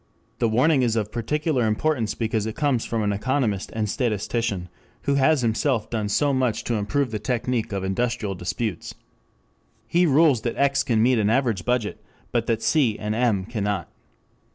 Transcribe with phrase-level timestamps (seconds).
[0.39, 4.67] The warning is of particular importance because it comes from an economist and statistician
[5.03, 8.95] who has himself done so much to improve the technic of industrial disputes.]
[9.85, 13.91] He rules that X can meet an average budget, but that C and M cannot.